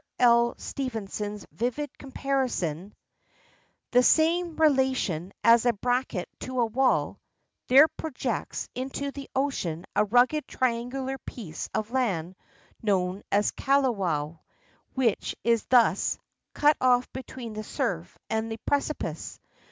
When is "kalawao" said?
13.51-14.39